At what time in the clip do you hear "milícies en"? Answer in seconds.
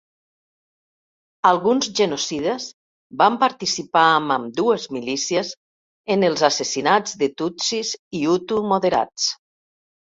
4.97-6.29